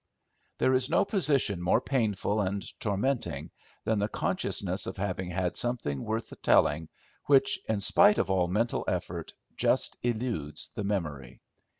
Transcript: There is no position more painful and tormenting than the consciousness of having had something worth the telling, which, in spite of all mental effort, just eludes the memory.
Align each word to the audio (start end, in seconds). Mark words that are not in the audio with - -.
There 0.57 0.73
is 0.73 0.89
no 0.89 1.05
position 1.05 1.61
more 1.61 1.79
painful 1.79 2.41
and 2.41 2.65
tormenting 2.79 3.51
than 3.85 3.99
the 3.99 4.07
consciousness 4.09 4.87
of 4.87 4.97
having 4.97 5.29
had 5.29 5.55
something 5.55 6.03
worth 6.03 6.29
the 6.29 6.37
telling, 6.37 6.89
which, 7.25 7.59
in 7.69 7.81
spite 7.81 8.17
of 8.17 8.31
all 8.31 8.47
mental 8.47 8.83
effort, 8.87 9.35
just 9.57 9.97
eludes 10.01 10.69
the 10.73 10.83
memory. 10.83 11.39